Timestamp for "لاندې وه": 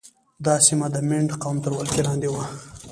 2.07-2.43